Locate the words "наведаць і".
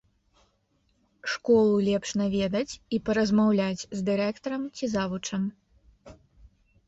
2.21-2.99